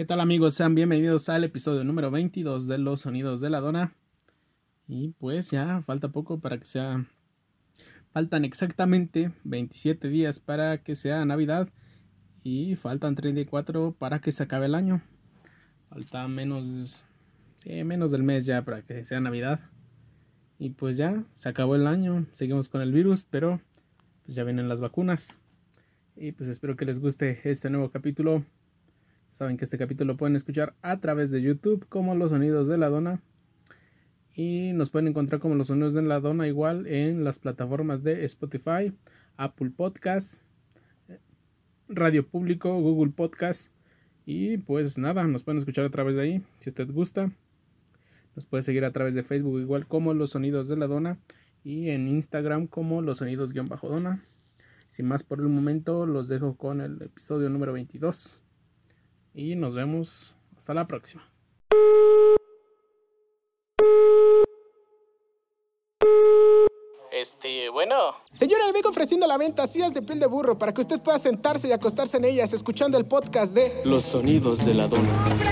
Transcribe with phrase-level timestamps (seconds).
[0.00, 0.54] ¿Qué tal amigos?
[0.54, 3.92] Sean bienvenidos al episodio número 22 de Los Sonidos de la Dona.
[4.88, 7.04] Y pues ya falta poco para que sea...
[8.10, 11.68] Faltan exactamente 27 días para que sea Navidad
[12.42, 15.02] y faltan 34 para que se acabe el año.
[15.90, 17.04] Falta menos...
[17.56, 19.60] Sí, menos del mes ya para que sea Navidad.
[20.58, 23.60] Y pues ya, se acabó el año, seguimos con el virus, pero
[24.24, 25.40] pues ya vienen las vacunas.
[26.16, 28.46] Y pues espero que les guste este nuevo capítulo
[29.30, 32.78] Saben que este capítulo lo pueden escuchar a través de YouTube como Los Sonidos de
[32.78, 33.22] la Dona.
[34.34, 38.24] Y nos pueden encontrar como Los Sonidos de la Dona igual en las plataformas de
[38.24, 38.92] Spotify,
[39.36, 40.42] Apple Podcast,
[41.88, 43.72] Radio Público, Google Podcast.
[44.26, 47.30] Y pues nada, nos pueden escuchar a través de ahí si usted gusta.
[48.34, 51.18] Nos puede seguir a través de Facebook igual como Los Sonidos de la Dona
[51.62, 54.24] y en Instagram como Los Sonidos-Dona.
[54.88, 58.42] Sin más por el momento, los dejo con el episodio número 22
[59.34, 61.26] y nos vemos hasta la próxima.
[67.12, 67.94] Este, bueno.
[68.32, 71.18] Señora, le vengo ofreciendo la venta sillas de piel de burro para que usted pueda
[71.18, 75.50] sentarse y acostarse en ellas escuchando el podcast de Los sonidos de la dona.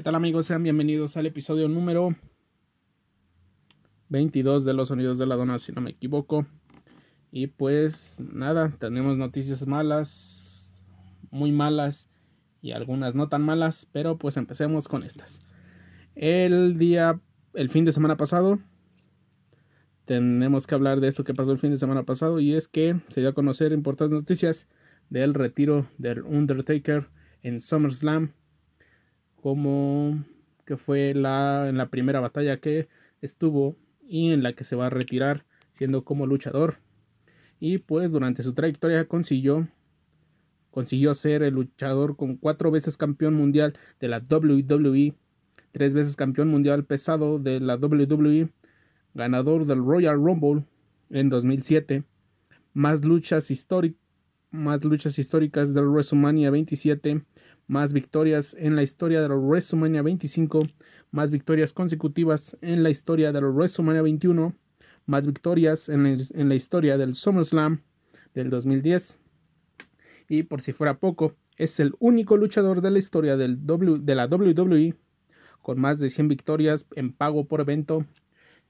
[0.00, 0.46] ¿Qué tal amigos?
[0.46, 2.16] Sean bienvenidos al episodio número
[4.08, 6.46] 22 de Los Sonidos de la Dona, si no me equivoco.
[7.30, 10.82] Y pues nada, tenemos noticias malas,
[11.30, 12.08] muy malas
[12.62, 15.42] y algunas no tan malas, pero pues empecemos con estas.
[16.14, 17.20] El día,
[17.52, 18.58] el fin de semana pasado,
[20.06, 22.98] tenemos que hablar de esto que pasó el fin de semana pasado y es que
[23.10, 24.66] se dio a conocer importantes noticias
[25.10, 27.10] del retiro del Undertaker
[27.42, 28.32] en SummerSlam
[29.40, 30.24] como
[30.64, 32.88] que fue la, en la primera batalla que
[33.20, 36.78] estuvo y en la que se va a retirar siendo como luchador.
[37.58, 39.68] Y pues durante su trayectoria consiguió,
[40.70, 45.14] consiguió ser el luchador con cuatro veces campeón mundial de la WWE,
[45.72, 48.48] tres veces campeón mundial pesado de la WWE,
[49.14, 50.64] ganador del Royal Rumble
[51.10, 52.04] en 2007,
[52.72, 53.50] más luchas,
[54.50, 57.22] más luchas históricas del WrestleMania 27,
[57.70, 60.66] más victorias en la historia de la WrestleMania 25,
[61.12, 64.56] más victorias consecutivas en la historia de la WrestleMania 21,
[65.06, 67.80] más victorias en la, historia del SummerSlam
[68.34, 69.20] del 2010.
[70.28, 74.26] Y por si fuera poco, es el único luchador de la historia del de la
[74.26, 74.96] WWE
[75.62, 78.04] con más de 100 victorias en pago por evento.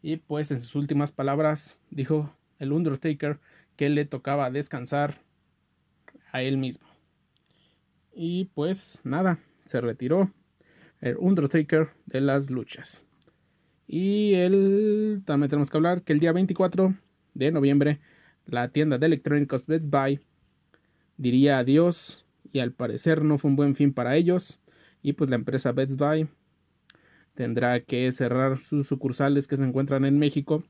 [0.00, 3.40] Y pues en sus últimas palabras dijo el Undertaker
[3.76, 5.20] que le tocaba descansar
[6.32, 6.95] a él mismo.
[8.18, 10.32] Y pues nada, se retiró
[11.02, 13.04] el Undertaker de las luchas.
[13.86, 16.94] Y él también tenemos que hablar que el día 24
[17.34, 18.00] de noviembre
[18.46, 20.20] la tienda de electrónicos Best Buy
[21.18, 24.60] diría adiós y al parecer no fue un buen fin para ellos.
[25.02, 26.26] Y pues la empresa Best Buy
[27.34, 30.64] tendrá que cerrar sus sucursales que se encuentran en México.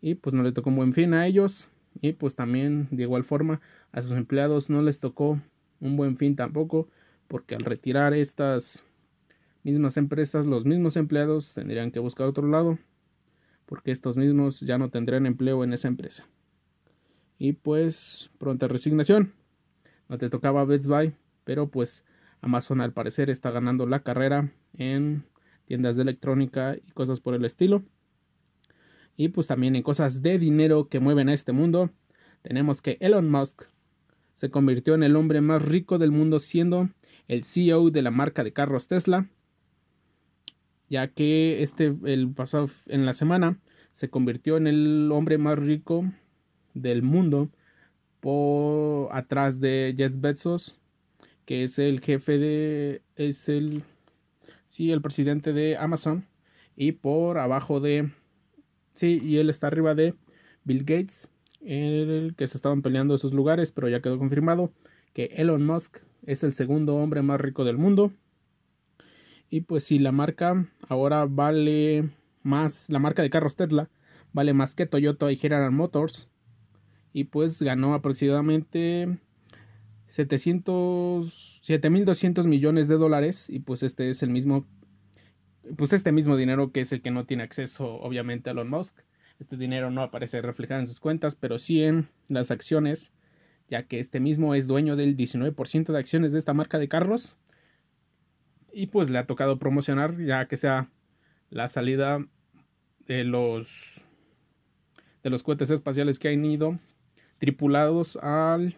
[0.00, 1.68] Y pues no le tocó un buen fin a ellos.
[2.00, 3.60] Y pues también de igual forma
[3.92, 5.38] a sus empleados no les tocó
[5.82, 6.88] un buen fin tampoco,
[7.28, 8.84] porque al retirar estas
[9.64, 12.78] mismas empresas, los mismos empleados tendrían que buscar otro lado,
[13.66, 16.26] porque estos mismos ya no tendrían empleo en esa empresa.
[17.38, 19.34] Y pues pronta resignación.
[20.08, 22.04] No te tocaba Best Buy, pero pues
[22.40, 25.24] Amazon al parecer está ganando la carrera en
[25.64, 27.82] tiendas de electrónica y cosas por el estilo.
[29.16, 31.90] Y pues también en cosas de dinero que mueven a este mundo,
[32.42, 33.64] tenemos que Elon Musk
[34.34, 36.88] se convirtió en el hombre más rico del mundo siendo
[37.28, 39.28] el CEO de la marca de carros Tesla,
[40.88, 43.58] ya que este el pasado en la semana
[43.92, 46.04] se convirtió en el hombre más rico
[46.74, 47.50] del mundo
[48.20, 50.78] por atrás de Jeff Bezos,
[51.44, 53.84] que es el jefe de es el
[54.68, 56.26] sí, el presidente de Amazon
[56.76, 58.10] y por abajo de
[58.94, 60.14] sí, y él está arriba de
[60.64, 61.28] Bill Gates
[61.64, 64.72] el que se estaban peleando esos lugares, pero ya quedó confirmado
[65.12, 68.12] que Elon Musk es el segundo hombre más rico del mundo.
[69.50, 72.10] Y pues si la marca ahora vale
[72.42, 73.90] más, la marca de carros Tesla
[74.32, 76.30] vale más que Toyota y General Motors,
[77.12, 79.18] y pues ganó aproximadamente
[80.08, 84.66] 700 7200 millones de dólares y pues este es el mismo
[85.76, 89.00] pues este mismo dinero que es el que no tiene acceso obviamente a Elon Musk.
[89.42, 93.12] Este dinero no aparece reflejado en sus cuentas, pero sí en las acciones,
[93.68, 97.36] ya que este mismo es dueño del 19% de acciones de esta marca de carros.
[98.72, 100.92] Y pues le ha tocado promocionar ya que sea
[101.50, 102.24] la salida
[103.08, 104.00] de los
[105.24, 106.78] de los cohetes espaciales que han ido
[107.38, 108.76] tripulados al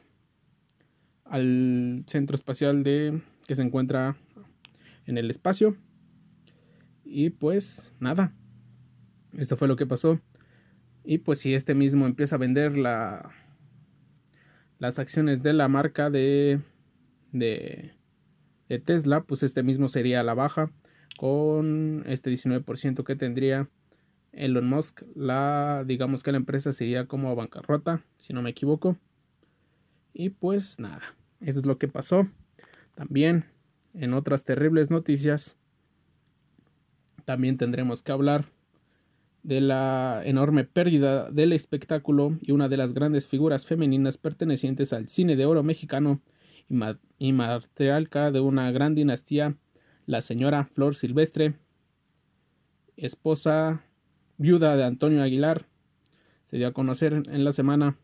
[1.27, 4.17] al centro espacial de que se encuentra
[5.05, 5.77] en el espacio
[7.05, 8.33] y pues nada,
[9.37, 10.21] esto fue lo que pasó.
[11.05, 13.31] Y pues si este mismo empieza a vender la,
[14.79, 16.61] las acciones de la marca de,
[17.33, 17.93] de,
[18.85, 20.73] Tesla, pues este mismo sería la baja
[21.17, 23.69] con este 19% que tendría
[24.33, 25.03] Elon Musk.
[25.15, 28.97] La, digamos que la empresa sería como bancarrota, si no me equivoco.
[30.13, 31.03] Y pues nada,
[31.41, 32.29] eso es lo que pasó.
[32.95, 33.45] También
[33.93, 35.57] en otras terribles noticias,
[37.25, 38.47] también tendremos que hablar
[39.45, 45.09] de la enorme pérdida del espectáculo y una de las grandes figuras femeninas pertenecientes al
[45.09, 46.23] cine de oro mexicano
[47.19, 49.55] y, matriarca de una gran dinastía,
[50.07, 51.55] la señora Flor Silvestre,
[52.97, 53.85] esposa
[54.39, 55.67] viuda de Antonio Aguilar.
[56.45, 57.99] Se dio a conocer en la semana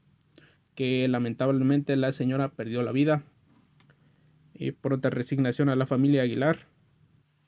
[0.75, 3.25] que lamentablemente la señora perdió la vida
[4.53, 6.67] y pronta resignación a la familia Aguilar.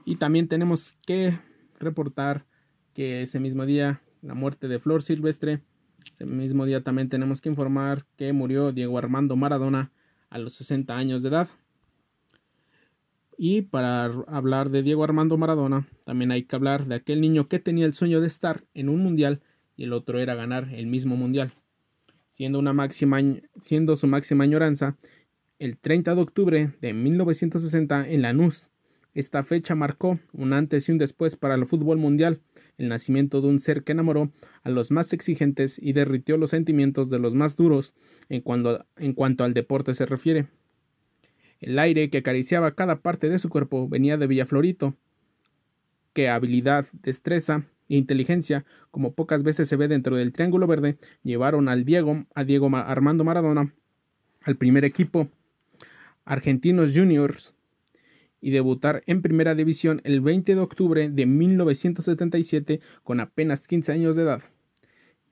[0.06, 1.38] Y también tenemos que
[1.78, 2.46] reportar
[2.94, 5.60] que ese mismo día la muerte de Flor Silvestre.
[6.12, 9.92] Ese mismo día también tenemos que informar que murió Diego Armando Maradona
[10.30, 11.48] a los 60 años de edad.
[13.36, 17.58] Y para hablar de Diego Armando Maradona, también hay que hablar de aquel niño que
[17.58, 19.40] tenía el sueño de estar en un mundial
[19.76, 21.52] y el otro era ganar el mismo mundial.
[22.28, 23.18] Siendo, una máxima,
[23.60, 24.96] siendo su máxima añoranza,
[25.58, 28.70] el 30 de octubre de 1960 en Lanús,
[29.14, 32.40] esta fecha marcó un antes y un después para el fútbol mundial,
[32.82, 34.30] el nacimiento de un ser que enamoró
[34.64, 37.94] a los más exigentes y derritió los sentimientos de los más duros
[38.28, 40.48] en cuanto, en cuanto al deporte se refiere.
[41.60, 44.96] El aire que acariciaba cada parte de su cuerpo venía de Villaflorito,
[46.12, 51.68] que habilidad, destreza e inteligencia, como pocas veces se ve dentro del Triángulo Verde, llevaron
[51.68, 53.72] al Diego, a Diego Armando Maradona
[54.42, 55.28] al primer equipo
[56.24, 57.54] Argentinos Juniors
[58.42, 64.16] y debutar en primera división el 20 de octubre de 1977 con apenas 15 años
[64.16, 64.42] de edad.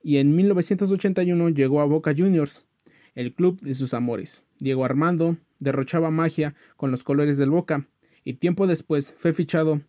[0.02, 2.66] Y en 1981 llegó a Boca Juniors,
[3.14, 4.46] el club de sus amores.
[4.60, 7.86] Diego Armando derrochaba magia con los colores del Boca
[8.24, 9.82] y tiempo después fue fichado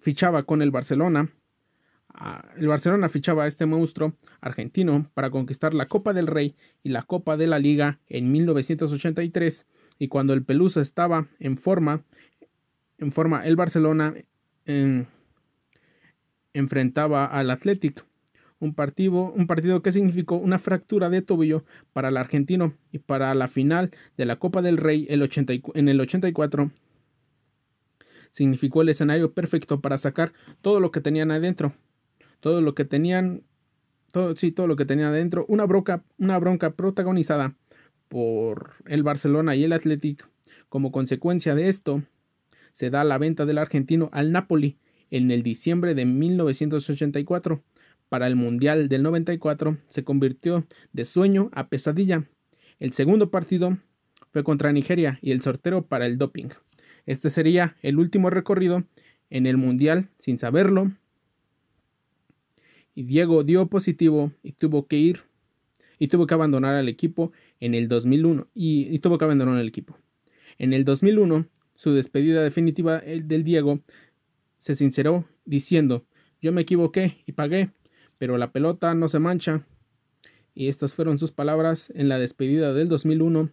[0.00, 1.30] fichaba con el Barcelona.
[2.08, 6.88] Ah, el Barcelona fichaba a este monstruo argentino para conquistar la Copa del Rey y
[6.88, 9.66] la Copa de la Liga en 1983
[10.00, 12.02] y cuando el Pelusa estaba en forma,
[12.98, 14.14] en forma el Barcelona
[16.54, 18.04] enfrentaba al Athletic,
[18.60, 23.34] un partido, un partido que significó una fractura de tobillo para el argentino y para
[23.34, 25.28] la final de la Copa del Rey el
[25.74, 26.70] en el 84
[28.30, 30.32] significó el escenario perfecto para sacar
[30.62, 31.74] todo lo que tenían adentro,
[32.40, 33.42] todo lo que tenían,
[34.12, 37.54] todo, sí, todo lo que tenían adentro, una bronca, una bronca protagonizada
[38.10, 40.28] por el Barcelona y el Athletic.
[40.68, 42.02] Como consecuencia de esto,
[42.72, 44.76] se da la venta del argentino al Napoli
[45.10, 47.62] en el diciembre de 1984.
[48.08, 52.24] Para el Mundial del 94 se convirtió de sueño a pesadilla.
[52.80, 53.78] El segundo partido
[54.32, 56.48] fue contra Nigeria y el sorteo para el doping.
[57.06, 58.84] Este sería el último recorrido
[59.30, 60.90] en el Mundial sin saberlo.
[62.92, 65.22] Y Diego dio positivo y tuvo que ir
[66.00, 69.96] y tuvo que abandonar al equipo en el 2001 y, tuvo que abandonar el equipo.
[70.58, 73.80] En el 2001, su despedida definitiva del Diego
[74.58, 76.04] se sinceró diciendo,
[76.40, 77.70] yo me equivoqué y pagué,
[78.18, 79.66] pero la pelota no se mancha.
[80.54, 83.50] Y estas fueron sus palabras en la despedida del 2001,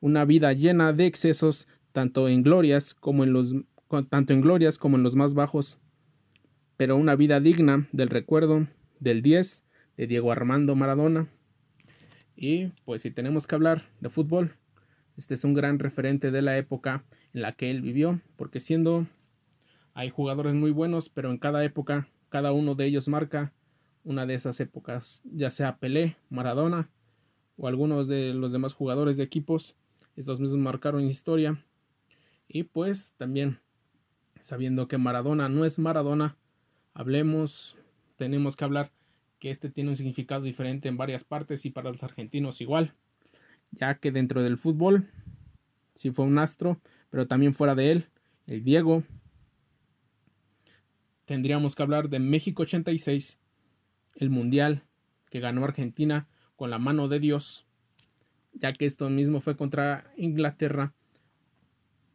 [0.00, 3.54] una vida llena de excesos, tanto en glorias como en los
[4.08, 5.78] tanto en glorias como en los más bajos,
[6.76, 8.68] pero una vida digna del recuerdo
[9.00, 9.64] del 10
[9.96, 11.28] de Diego Armando Maradona.
[12.42, 14.56] Y pues si tenemos que hablar de fútbol,
[15.18, 17.04] este es un gran referente de la época
[17.34, 19.06] en la que él vivió, porque siendo
[19.92, 23.52] hay jugadores muy buenos, pero en cada época cada uno de ellos marca
[24.04, 26.88] una de esas épocas, ya sea Pelé, Maradona
[27.58, 29.76] o algunos de los demás jugadores de equipos,
[30.16, 31.62] estos mismos marcaron historia.
[32.48, 33.60] Y pues también
[34.40, 36.38] sabiendo que Maradona no es Maradona,
[36.94, 37.76] hablemos,
[38.16, 38.92] tenemos que hablar
[39.40, 42.92] que este tiene un significado diferente en varias partes y para los argentinos igual,
[43.72, 45.08] ya que dentro del fútbol
[45.96, 48.06] sí fue un astro, pero también fuera de él,
[48.46, 49.02] el Diego.
[51.24, 53.38] Tendríamos que hablar de México 86,
[54.16, 54.84] el Mundial
[55.30, 57.66] que ganó Argentina con la mano de Dios,
[58.52, 60.92] ya que esto mismo fue contra Inglaterra,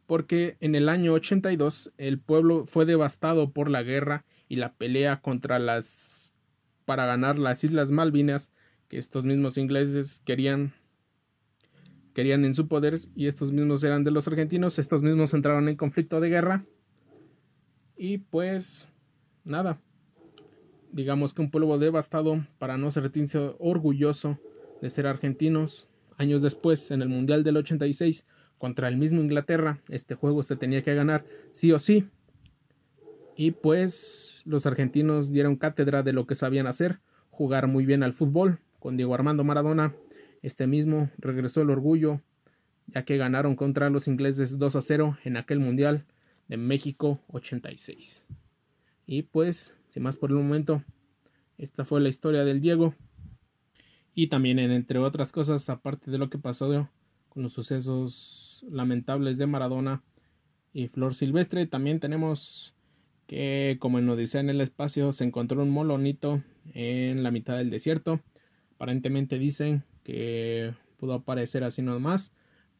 [0.06, 5.20] porque en el año 82 el pueblo fue devastado por la guerra y la pelea
[5.20, 6.25] contra las
[6.86, 8.52] para ganar las Islas Malvinas
[8.88, 10.72] que estos mismos ingleses querían
[12.14, 15.76] querían en su poder y estos mismos eran de los argentinos, estos mismos entraron en
[15.76, 16.64] conflicto de guerra
[17.94, 18.88] y pues
[19.44, 19.78] nada,
[20.92, 24.38] digamos que un pueblo devastado para no sentirse orgulloso
[24.80, 25.88] de ser argentinos.
[26.18, 28.26] Años después, en el Mundial del 86,
[28.58, 32.08] contra el mismo Inglaterra, este juego se tenía que ganar sí o sí.
[33.36, 37.00] Y pues los argentinos dieron cátedra de lo que sabían hacer,
[37.30, 38.60] jugar muy bien al fútbol.
[38.78, 39.94] Con Diego Armando Maradona,
[40.42, 42.20] este mismo regresó el orgullo,
[42.86, 46.06] ya que ganaron contra los ingleses 2 a 0 en aquel Mundial
[46.48, 48.26] de México 86.
[49.06, 50.84] Y pues sin más por el momento,
[51.56, 52.94] esta fue la historia del Diego.
[54.14, 56.90] Y también, entre otras cosas, aparte de lo que pasó
[57.30, 60.02] con los sucesos lamentables de Maradona
[60.74, 62.75] y Flor Silvestre, también tenemos
[63.26, 66.42] que, como en Odisea en el espacio, se encontró un molonito
[66.74, 68.20] en la mitad del desierto.
[68.74, 72.32] Aparentemente dicen que pudo aparecer así nomás,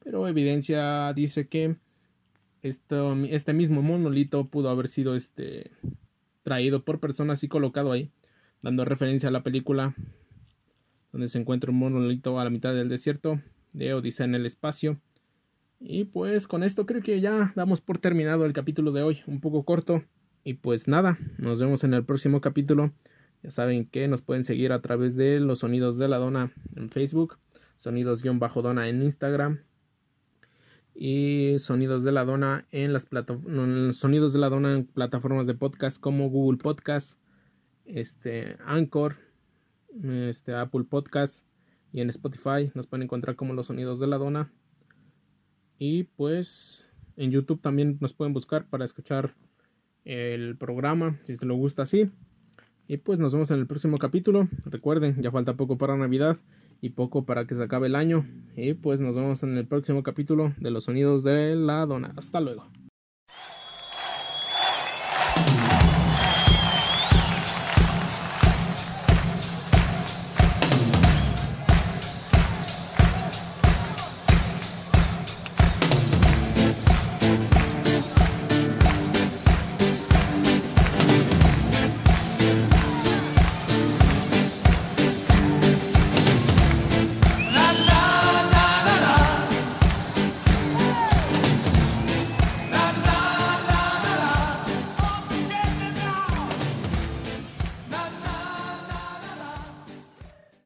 [0.02, 1.76] pero evidencia dice que
[2.62, 5.70] esto, este mismo monolito pudo haber sido este
[6.42, 8.10] traído por personas y colocado ahí,
[8.62, 9.94] dando referencia a la película
[11.12, 13.40] donde se encuentra un monolito a la mitad del desierto
[13.72, 15.00] de Odisea en el espacio.
[15.80, 19.40] Y pues con esto creo que ya damos por terminado el capítulo de hoy, un
[19.40, 20.04] poco corto.
[20.46, 22.92] Y pues nada, nos vemos en el próximo capítulo.
[23.42, 26.88] Ya saben que nos pueden seguir a través de los sonidos de la dona en
[26.88, 27.36] Facebook,
[27.78, 29.58] sonidos-dona en Instagram
[30.94, 33.08] y sonidos de la dona en las
[33.96, 37.18] sonidos de la dona en plataformas de podcast como Google Podcast,
[37.84, 39.16] este Anchor,
[40.00, 41.44] este Apple Podcast
[41.92, 44.52] y en Spotify nos pueden encontrar como los sonidos de la dona.
[45.80, 46.86] Y pues
[47.16, 49.34] en YouTube también nos pueden buscar para escuchar
[50.06, 52.10] el programa si se lo gusta así.
[52.88, 54.48] Y pues nos vemos en el próximo capítulo.
[54.64, 56.38] Recuerden, ya falta poco para Navidad
[56.80, 58.26] y poco para que se acabe el año.
[58.56, 62.14] Y pues nos vemos en el próximo capítulo de los sonidos de la dona.
[62.16, 62.70] Hasta luego.